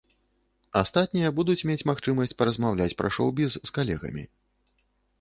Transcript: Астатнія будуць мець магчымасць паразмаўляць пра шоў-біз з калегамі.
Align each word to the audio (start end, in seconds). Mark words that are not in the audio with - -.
Астатнія 0.81 1.29
будуць 1.41 1.57
мець 1.71 1.85
магчымасць 1.91 2.35
паразмаўляць 2.41 2.97
пра 3.03 3.15
шоў-біз 3.19 3.51
з 3.67 3.77
калегамі. 3.81 4.29